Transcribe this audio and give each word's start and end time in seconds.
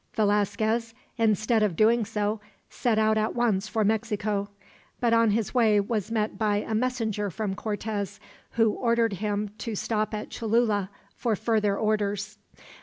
Velasquez, 0.15 0.95
instead 1.19 1.61
of 1.61 1.75
doing 1.75 2.03
so, 2.05 2.41
set 2.71 2.97
out 2.97 3.19
at 3.19 3.35
once 3.35 3.67
for 3.67 3.83
Mexico; 3.83 4.49
but 4.99 5.13
on 5.13 5.29
his 5.29 5.53
way 5.53 5.79
was 5.79 6.09
met 6.09 6.39
by 6.39 6.55
a 6.57 6.73
messenger 6.73 7.29
from 7.29 7.53
Cortez, 7.53 8.19
who 8.53 8.71
ordered 8.71 9.13
him 9.13 9.49
to 9.59 9.75
stop 9.75 10.15
at 10.15 10.31
Cholula 10.31 10.89
for 11.13 11.35
further 11.35 11.77
orders. 11.77 12.39